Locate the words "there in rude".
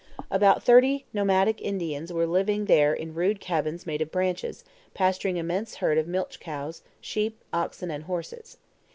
2.65-3.39